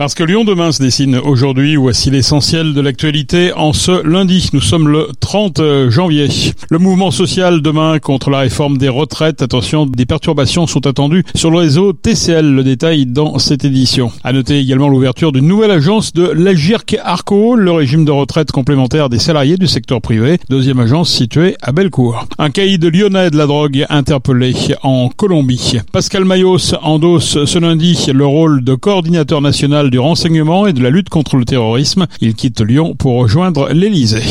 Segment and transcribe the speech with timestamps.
[0.00, 4.48] Parce que Lyon demain se dessine aujourd'hui, voici l'essentiel de l'actualité en ce lundi.
[4.54, 6.28] Nous sommes le 30 janvier.
[6.70, 9.42] Le mouvement social demain contre la réforme des retraites.
[9.42, 12.50] Attention, des perturbations sont attendues sur le réseau TCL.
[12.50, 14.10] Le détail dans cette édition.
[14.24, 19.10] À noter également l'ouverture d'une nouvelle agence de l'Agirc Arco, le régime de retraite complémentaire
[19.10, 20.38] des salariés du secteur privé.
[20.48, 22.26] Deuxième agence située à Bellecour.
[22.38, 25.76] Un caïd lyonnais de la drogue interpellé en Colombie.
[25.92, 30.90] Pascal Mayos endosse ce lundi le rôle de coordinateur national du renseignement et de la
[30.90, 32.06] lutte contre le terrorisme.
[32.20, 34.22] Il quitte Lyon pour rejoindre l'Élysée.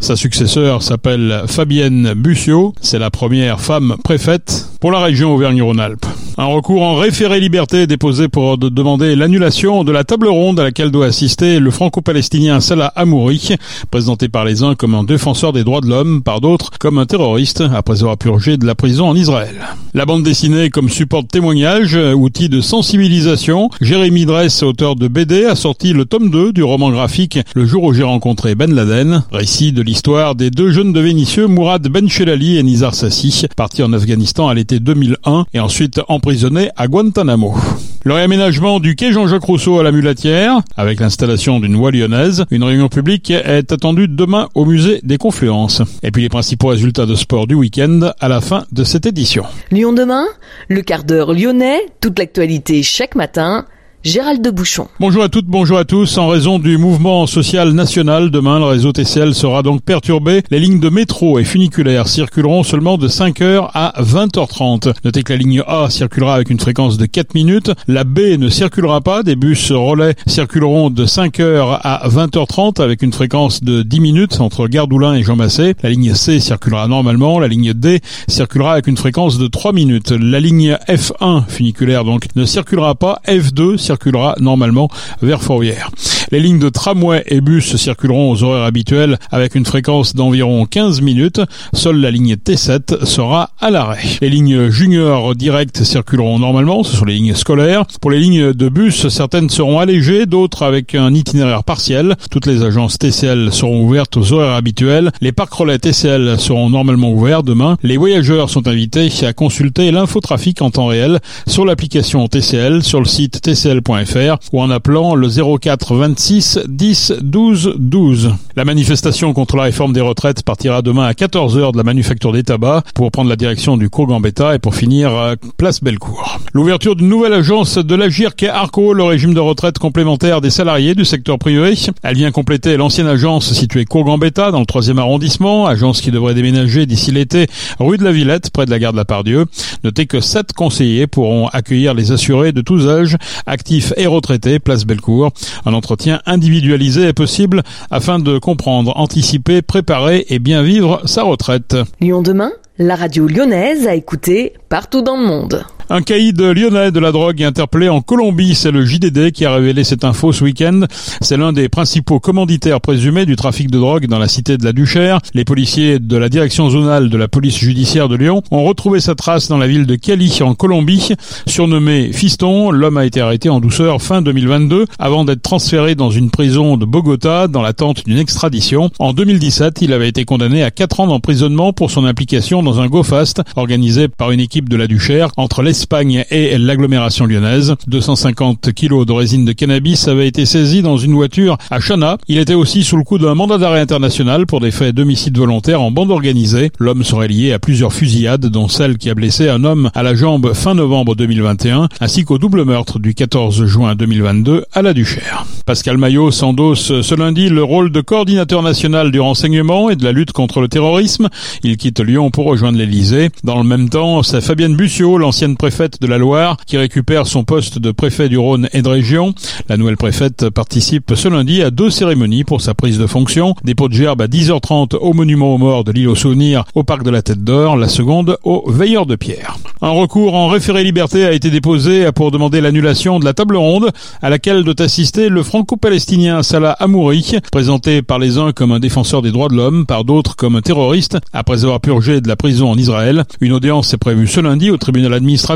[0.00, 2.74] Sa successeur s'appelle Fabienne Bussiot.
[2.80, 6.06] C'est la première femme préfète pour la région Auvergne-Rhône-Alpes.
[6.38, 10.90] Un recours en référé liberté déposé pour demander l'annulation de la table ronde à laquelle
[10.90, 13.56] doit assister le franco-palestinien Salah Amouri,
[13.90, 17.06] présenté par les uns comme un défenseur des droits de l'homme, par d'autres comme un
[17.06, 19.56] terroriste, après avoir purgé de la prison en Israël.
[19.94, 25.46] La bande dessinée comme support de témoignage, outil de sensibilisation, Jérémy Dress, auteur de BD,
[25.46, 29.24] a sorti le tome 2 du roman graphique Le jour où j'ai rencontré Ben Laden,
[29.32, 33.84] récit de l'histoire des deux jeunes de Vénitieux, Mourad Ben Chelali et Nizar Sassi, partis
[33.84, 37.54] en Afghanistan à l'été 2001 et ensuite emprisonnés à Guantanamo.
[38.02, 42.64] Le réaménagement du quai Jean-Jacques Rousseau à la Mulatière, avec l'installation d'une voie lyonnaise, une
[42.64, 45.82] réunion publique est attendue demain au musée des Confluences.
[46.02, 49.44] Et puis les principaux résultats de sport du week-end à la fin de cette édition.
[49.70, 50.24] Lyon demain,
[50.68, 53.66] le quart d'heure lyonnais, toute l'actualité chaque matin
[54.06, 54.86] Gérald de Bouchon.
[55.00, 56.16] Bonjour à toutes, bonjour à tous.
[56.16, 60.44] En raison du mouvement social national, demain, le réseau TCL sera donc perturbé.
[60.52, 64.94] Les lignes de métro et funiculaires circuleront seulement de 5h à 20h30.
[65.04, 67.72] Notez que la ligne A circulera avec une fréquence de 4 minutes.
[67.88, 69.24] La B ne circulera pas.
[69.24, 74.68] Des bus relais circuleront de 5h à 20h30 avec une fréquence de 10 minutes entre
[74.68, 75.74] Gardoulin et Jean Massé.
[75.82, 77.40] La ligne C circulera normalement.
[77.40, 77.98] La ligne D
[78.28, 80.12] circulera avec une fréquence de 3 minutes.
[80.12, 83.20] La ligne F1 funiculaire donc ne circulera pas.
[83.26, 84.88] F2 circulera circulera normalement
[85.22, 85.90] vers Fourvière.
[86.32, 91.00] Les lignes de tramway et bus circuleront aux horaires habituels avec une fréquence d'environ 15
[91.00, 91.40] minutes.
[91.72, 94.02] Seule la ligne T7 sera à l'arrêt.
[94.20, 97.84] Les lignes junior directes circuleront normalement, ce sont les lignes scolaires.
[98.00, 102.16] Pour les lignes de bus, certaines seront allégées, d'autres avec un itinéraire partiel.
[102.28, 105.12] Toutes les agences TCL seront ouvertes aux horaires habituels.
[105.20, 107.76] Les parcs relais TCL seront normalement ouverts demain.
[107.84, 113.06] Les voyageurs sont invités à consulter l'infotrafic en temps réel sur l'application TCL, sur le
[113.06, 118.34] site tcl.fr ou en appelant le 04 26 10 12 12.
[118.56, 122.42] La manifestation contre la réforme des retraites partira demain à 14h de la manufacture des
[122.42, 126.38] tabacs pour prendre la direction du cours Gambetta et pour finir place Bellecour.
[126.54, 131.04] L'ouverture d'une nouvelle agence de l'Agirc Arco, le régime de retraite complémentaire des salariés du
[131.04, 131.74] secteur privé.
[132.02, 136.34] Elle vient compléter l'ancienne agence située cours Gambetta dans le 3e arrondissement, agence qui devrait
[136.34, 137.46] déménager d'ici l'été
[137.78, 139.44] rue de la Villette près de la gare de la Pardieu.
[139.84, 144.86] Notez que sept conseillers pourront accueillir les assurés de tous âges, actifs et retraités, place
[144.86, 145.30] Bellecour.
[145.66, 151.76] Un entretien individualisé est possible afin de comprendre, anticiper, préparer et bien vivre sa retraite.
[152.00, 155.64] Lyon demain, la radio lyonnaise a écouté partout dans le monde.
[155.88, 158.56] Un caïd lyonnais de la drogue est interpellé en Colombie.
[158.56, 160.80] C'est le JDD qui a révélé cette info ce week-end.
[161.20, 164.72] C'est l'un des principaux commanditaires présumés du trafic de drogue dans la cité de la
[164.72, 165.20] Duchère.
[165.32, 169.14] Les policiers de la direction zonale de la police judiciaire de Lyon ont retrouvé sa
[169.14, 171.10] trace dans la ville de Cali en Colombie.
[171.46, 176.30] Surnommé Fiston, l'homme a été arrêté en douceur fin 2022 avant d'être transféré dans une
[176.30, 178.90] prison de Bogota dans l'attente d'une extradition.
[178.98, 182.88] En 2017, il avait été condamné à 4 ans d'emprisonnement pour son implication dans un
[182.88, 187.74] go-fast organisé par une équipe de la Duchère entre les l'Espagne et l'agglomération lyonnaise.
[187.86, 192.16] 250 kilos de résine de cannabis avaient été saisis dans une voiture à Chana.
[192.28, 195.82] Il était aussi sous le coup d'un mandat d'arrêt international pour des faits d'homicide volontaire
[195.82, 196.70] en bande organisée.
[196.78, 200.14] L'homme serait lié à plusieurs fusillades, dont celle qui a blessé un homme à la
[200.14, 205.44] jambe fin novembre 2021, ainsi qu'au double meurtre du 14 juin 2022 à la Duchère.
[205.66, 210.12] Pascal Maillot s'endosse ce lundi le rôle de coordinateur national du renseignement et de la
[210.12, 211.28] lutte contre le terrorisme.
[211.62, 213.28] Il quitte Lyon pour rejoindre l'Elysée.
[213.44, 217.42] Dans le même temps, c'est Fabienne Bussiot, l'ancienne préfète de la Loire, qui récupère son
[217.42, 219.34] poste de préfet du Rhône et de région.
[219.68, 223.56] La nouvelle préfète participe ce lundi à deux cérémonies pour sa prise de fonction.
[223.64, 227.02] Dépôt de gerbe à 10h30 au monument aux morts de l'île aux souvenirs au parc
[227.02, 229.56] de la Tête d'Or, la seconde au Veilleur de Pierre.
[229.82, 233.90] Un recours en référé liberté a été déposé pour demander l'annulation de la table ronde
[234.22, 239.20] à laquelle doit assister le franco-palestinien Salah Amouri, présenté par les uns comme un défenseur
[239.20, 242.70] des droits de l'homme, par d'autres comme un terroriste, après avoir purgé de la prison
[242.70, 243.24] en Israël.
[243.40, 245.55] Une audience est prévue ce lundi au tribunal administratif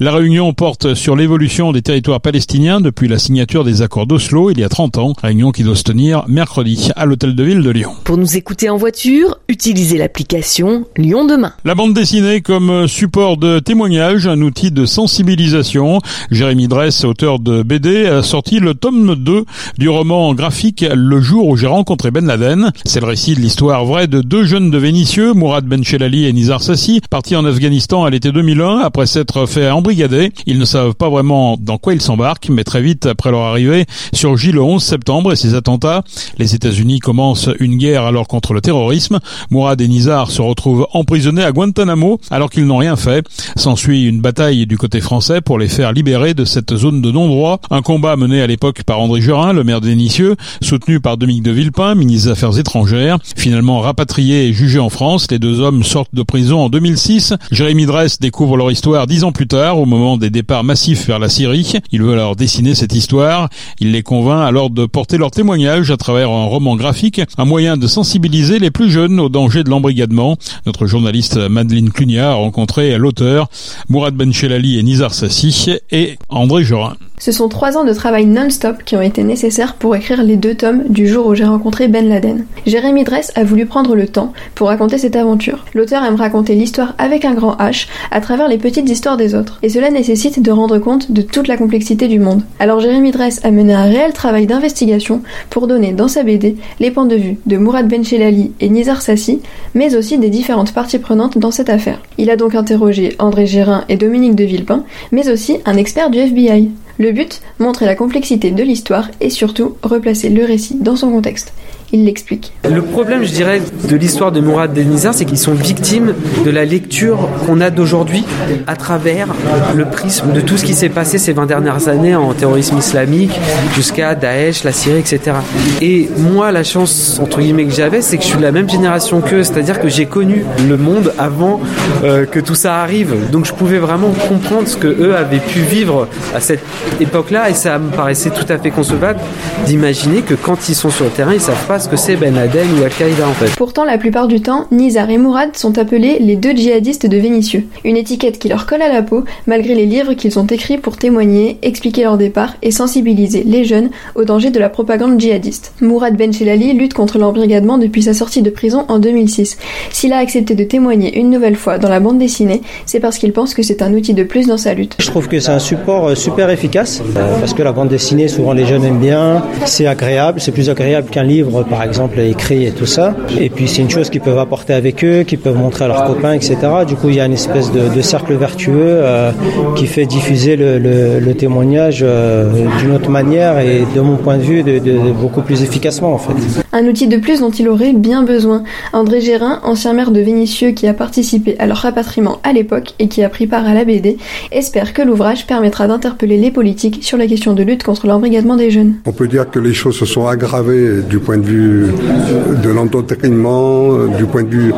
[0.00, 4.58] La réunion porte sur l'évolution des territoires palestiniens depuis la signature des accords d'Oslo il
[4.58, 5.12] y a 30 ans.
[5.22, 7.92] Réunion qui doit se tenir mercredi à l'hôtel de ville de Lyon.
[8.04, 11.52] Pour nous écouter en voiture, utilisez l'application Lyon Demain.
[11.64, 16.00] La bande dessinée comme support de témoignage, un outil de sensibilisation.
[16.30, 19.44] Jérémy Dress, auteur de BD, a sorti le tome 2
[19.78, 22.72] du roman graphique Le jour où j'ai rencontré Ben Laden.
[22.84, 26.62] C'est le récit de l'histoire vraie de deux jeunes de Vénitieux, Mourad Benchelali et Nizar
[26.62, 30.32] Sassi, partis en Afghanistan à l'été 2001 après s'être fait embrigader.
[30.46, 33.86] Ils ne savent pas vraiment dans quoi ils s'embarquent, mais très vite après leur arrivée
[34.12, 36.02] surgit le 11 septembre et ses attentats.
[36.38, 39.20] Les États-Unis commencent une guerre alors contre le terrorisme.
[39.50, 43.26] Mourad et Nizar se retrouvent emprisonnés à Guantanamo alors qu'ils n'ont rien fait.
[43.56, 47.60] S'ensuit une bataille du côté français pour les faire libérer de cette zone de non-droit.
[47.70, 51.42] Un combat mené à l'époque par André Jurin, le maire de Vénitieux, soutenu par Dominique
[51.42, 53.18] de Villepin, ministre des Affaires étrangères.
[53.36, 57.34] Finalement rapatriés et jugés en France, les deux hommes sortent de prison en 2006.
[57.50, 61.18] Jérémy Dress découvre leur histoire dix ans plus tard, au moment des départs massifs vers
[61.18, 61.72] la Syrie.
[61.90, 63.48] Il veut leur dessiner cette histoire.
[63.80, 67.76] Il les convainc alors de porter leur témoignage à travers un roman graphique, un moyen
[67.76, 70.36] de sensibiliser les plus jeunes au danger de l'embrigadement.
[70.66, 73.48] Notre journaliste Madeleine Clunia a rencontré l'auteur,
[73.88, 76.96] Mourad Benchelali et Nizar Sassi et André Jorin.
[77.16, 80.56] Ce sont trois ans de travail non-stop qui ont été nécessaires pour écrire les deux
[80.56, 82.44] tomes du jour où j'ai rencontré Ben Laden.
[82.66, 85.64] Jérémy Dress a voulu prendre le temps pour raconter cette aventure.
[85.74, 89.60] L'auteur aime raconter l'histoire avec un grand H à travers les petites histoires des autres.
[89.62, 92.42] Et cela nécessite de rendre compte de toute la complexité du monde.
[92.58, 96.90] Alors Jérémy Dress a mené un réel travail d'investigation pour donner dans sa BD les
[96.90, 99.40] points de vue de Mourad Benchelali et Nizar Sassi,
[99.74, 102.00] mais aussi des différentes parties prenantes dans cette affaire.
[102.18, 106.18] Il a donc interrogé André Gérin et Dominique de Villepin, mais aussi un expert du
[106.18, 106.70] FBI.
[106.98, 111.52] Le but, montrer la complexité de l'histoire et surtout replacer le récit dans son contexte.
[111.94, 112.52] Il l'explique.
[112.68, 116.12] Le problème, je dirais, de l'histoire de Mourad Denizar, c'est qu'ils sont victimes
[116.44, 118.24] de la lecture qu'on a d'aujourd'hui
[118.66, 119.28] à travers
[119.76, 123.38] le prisme de tout ce qui s'est passé ces 20 dernières années en terrorisme islamique,
[123.76, 125.36] jusqu'à Daesh, la Syrie, etc.
[125.80, 128.68] Et moi, la chance, entre guillemets, que j'avais, c'est que je suis de la même
[128.68, 131.60] génération qu'eux, c'est-à-dire que j'ai connu le monde avant
[132.02, 133.30] euh, que tout ça arrive.
[133.30, 136.64] Donc je pouvais vraiment comprendre ce que eux avaient pu vivre à cette
[137.00, 139.20] époque-là, et ça me paraissait tout à fait concevable
[139.64, 142.34] d'imaginer que quand ils sont sur le terrain, ils savent pas ce que c'est Ben
[142.34, 143.54] Laden ou Al-Qaïda en fait.
[143.56, 147.66] Pourtant, la plupart du temps, Nizar et Mourad sont appelés les deux djihadistes de Vénitieux.
[147.84, 150.96] Une étiquette qui leur colle à la peau, malgré les livres qu'ils ont écrits pour
[150.96, 155.74] témoigner, expliquer leur départ et sensibiliser les jeunes au danger de la propagande djihadiste.
[155.82, 159.58] Mourad Benchelali lutte contre l'embrigadement depuis sa sortie de prison en 2006.
[159.90, 163.34] S'il a accepté de témoigner une nouvelle fois dans la bande dessinée, c'est parce qu'il
[163.34, 164.96] pense que c'est un outil de plus dans sa lutte.
[165.00, 168.28] Je trouve que c'est un support euh, super efficace, euh, parce que la bande dessinée,
[168.28, 172.66] souvent les jeunes aiment bien, c'est agréable, c'est plus agréable qu'un livre par exemple, écrit
[172.66, 173.14] et tout ça.
[173.38, 176.04] Et puis c'est une chose qu'ils peuvent apporter avec eux, qu'ils peuvent montrer à leurs
[176.04, 176.56] copains, etc.
[176.86, 179.32] Du coup, il y a une espèce de, cercle vertueux euh,
[179.76, 184.62] qui fait diffuser le, témoignage euh, d'une autre manière et de mon point de vue,
[184.62, 186.32] de, beaucoup plus efficacement en fait.
[186.72, 188.62] Un outil de plus dont il aurait bien besoin.
[188.92, 193.08] André Gérin, ancien maire de Vénitieux qui a participé à leur rapatriement à l'époque et
[193.08, 194.16] qui a pris part à la BD,
[194.52, 198.70] espère que l'ouvrage permettra d'interpeller les politiques sur la question de lutte contre l'embrigadement des
[198.70, 198.94] jeunes.
[199.06, 204.06] On peut dire que les choses se sont aggravées du point de vue de l'endoctrinement,
[204.16, 204.74] du point de vue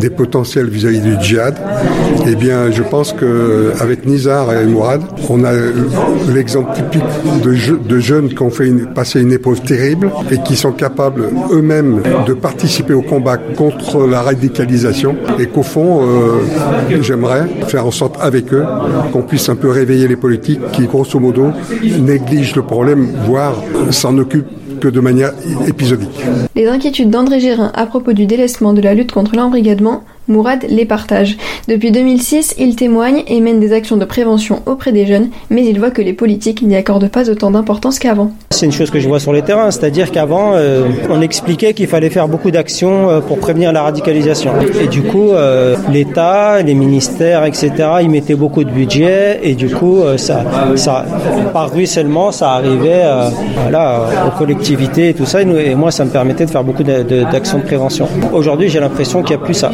[0.00, 1.56] des potentiels vis-à-vis du djihad,
[2.26, 5.52] eh bien, je pense que avec Nizar et Mourad, on a
[6.32, 7.02] l'exemple typique
[7.42, 12.34] de, jeunes qui ont fait passer une épreuve terrible et qui sont capables eux-mêmes de
[12.34, 18.52] participer au combat contre la radicalisation et qu'au fond, euh, j'aimerais faire en sorte avec
[18.52, 18.64] eux
[19.12, 21.50] qu'on puisse un peu réveiller les politiques qui, grosso modo,
[22.00, 23.54] négligent le problème, voire
[23.90, 25.32] s'en occupent de manière
[25.66, 26.24] épisodique.
[26.54, 30.84] Les inquiétudes d'André Gérin à propos du délaissement de la lutte contre l'embrigadement Mourad les
[30.84, 31.36] partage.
[31.68, 35.78] Depuis 2006, il témoigne et mène des actions de prévention auprès des jeunes, mais il
[35.78, 38.30] voit que les politiques n'y accordent pas autant d'importance qu'avant.
[38.50, 41.86] C'est une chose que je vois sur les terrains, c'est-à-dire qu'avant, euh, on expliquait qu'il
[41.86, 44.52] fallait faire beaucoup d'actions euh, pour prévenir la radicalisation.
[44.80, 47.70] Et du coup, euh, l'État, les ministères, etc.,
[48.02, 50.44] ils mettaient beaucoup de budget et du coup, ça,
[50.76, 51.04] ça,
[51.52, 53.04] par ruissellement, ça arrivait
[53.62, 55.42] voilà, aux collectivités et tout ça.
[55.42, 58.08] Et, moi, ça me permettait de faire beaucoup d'actions de prévention.
[58.32, 59.70] Aujourd'hui, j'ai l'impression qu'il n'y a plus ça.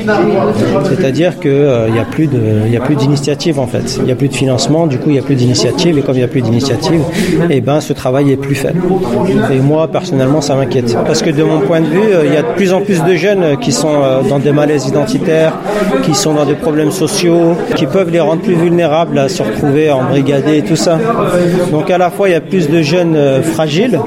[0.88, 3.96] C'est-à-dire qu'il euh, n'y a plus d'initiative en fait.
[3.98, 6.14] Il n'y a plus de financement, du coup il n'y a plus d'initiative et comme
[6.14, 7.02] il n'y a plus d'initiative,
[7.50, 8.80] eh ben ce travail est plus faible.
[9.52, 12.36] Et moi personnellement ça m'inquiète parce que de mon point de vue, euh, il y
[12.36, 15.54] a de plus en plus de jeunes qui sont euh, dans des malaises identitaires,
[16.02, 19.90] qui sont dans des problèmes sociaux, qui peuvent les rendre plus vulnérables à se retrouver
[19.90, 20.98] en brigadé et tout ça.
[21.70, 23.98] Donc à la fois il y a plus de jeunes fragiles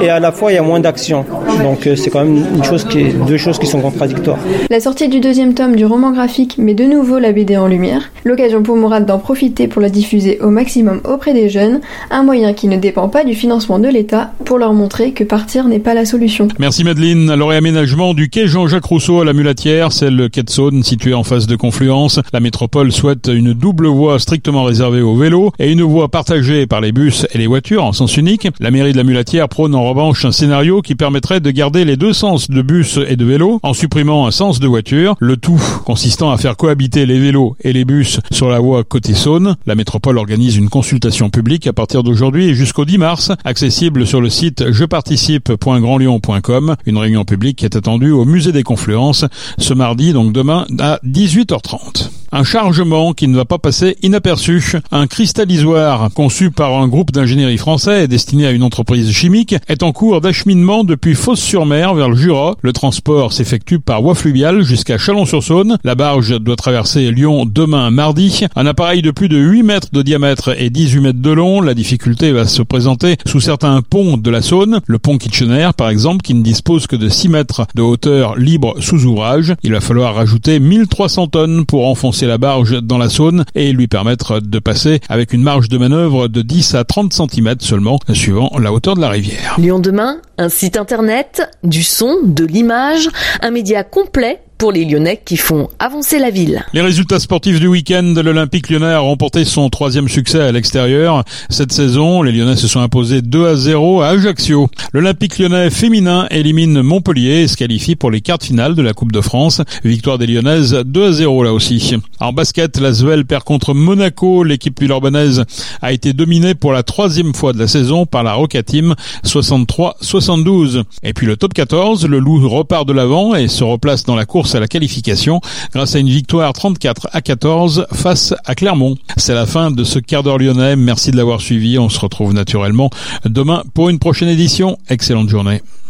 [0.00, 1.24] et à la fois il y a moins d'action.
[1.62, 4.38] Donc euh, c'est quand même une chose qui est, deux choses qui sont contradictoires.
[4.70, 8.10] La sortie du deuxième tome du roman graphique met de nouveau la BD en lumière,
[8.24, 12.52] l'occasion pour Mourad d'en profiter pour la diffuser au maximum auprès des jeunes, un moyen
[12.52, 15.94] qui ne dépend pas du financement de l'État pour leur montrer que partir n'est pas
[15.94, 16.48] la solution.
[16.58, 17.30] Merci Madeleine.
[17.30, 21.14] Alors réaménagement du quai Jean-Jacques Rousseau à la Mulatière, c'est le quai de Saône situé
[21.14, 22.20] en face de Confluence.
[22.32, 26.80] La métropole souhaite une double voie strictement réservée aux vélos et une voie partagée par
[26.80, 28.48] les bus et les voitures en sens unique.
[28.60, 31.96] La mairie de la Mulatière prône en revanche un scénario qui permettrait de garder les
[31.96, 35.60] deux sens de bus et de vélos en supprimant un sens de voiture, le tout
[35.84, 39.56] consistant à faire cohabiter les vélos et les bus sur la voie côté Saône.
[39.66, 44.20] La métropole organise une consultation publique à partir d'aujourd'hui et jusqu'au 10 mars, accessible sur
[44.20, 46.76] le site jeparticipe.grandlyon.com.
[46.86, 49.24] Une réunion publique est attendue au musée des Confluences
[49.58, 52.17] ce mardi, donc demain à 18h30.
[52.30, 54.74] Un chargement qui ne va pas passer inaperçu.
[54.90, 59.82] Un cristallisoire conçu par un groupe d'ingénierie français et destiné à une entreprise chimique est
[59.82, 62.54] en cours d'acheminement depuis Fos-sur-Mer vers le Jura.
[62.60, 65.78] Le transport s'effectue par voie fluviale jusqu'à Chalon-sur-Saône.
[65.84, 68.44] La barge doit traverser Lyon demain mardi.
[68.56, 71.62] Un appareil de plus de 8 mètres de diamètre et 18 mètres de long.
[71.62, 74.80] La difficulté va se présenter sous certains ponts de la Saône.
[74.86, 78.74] Le pont Kitchener, par exemple, qui ne dispose que de 6 mètres de hauteur libre
[78.80, 79.54] sous ouvrage.
[79.62, 83.86] Il va falloir rajouter 1300 tonnes pour enfoncer la barge dans la Saône et lui
[83.86, 88.50] permettre de passer avec une marge de manœuvre de 10 à 30 cm seulement, suivant
[88.58, 89.56] la hauteur de la rivière.
[89.58, 93.08] Lyon demain, un site internet, du son, de l'image,
[93.42, 96.64] un média complet pour les Lyonnais qui font avancer la ville.
[96.72, 101.24] Les résultats sportifs du week-end, l'Olympique lyonnais a remporté son troisième succès à l'extérieur.
[101.48, 104.68] Cette saison, les Lyonnais se sont imposés 2 à 0 à Ajaccio.
[104.92, 109.12] L'Olympique lyonnais féminin élimine Montpellier et se qualifie pour les quarts finales de la Coupe
[109.12, 109.62] de France.
[109.84, 111.94] Victoire des Lyonnaises 2 à 0 là aussi.
[112.18, 114.42] En basket, la Svel perd contre Monaco.
[114.42, 115.44] L'équipe villarbanaise
[115.82, 120.82] a été dominée pour la troisième fois de la saison par la Roca Team 63-72.
[121.04, 124.26] Et puis le top 14, le Loup repart de l'avant et se replace dans la
[124.54, 125.40] à la qualification
[125.72, 128.96] grâce à une victoire 34 à 14 face à Clermont.
[129.16, 130.76] C'est la fin de ce quart d'heure lyonnais.
[130.76, 131.78] Merci de l'avoir suivi.
[131.78, 132.90] On se retrouve naturellement
[133.24, 134.78] demain pour une prochaine édition.
[134.88, 135.62] Excellente journée.